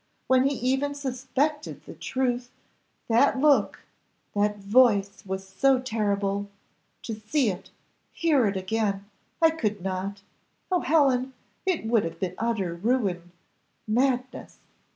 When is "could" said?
9.51-9.83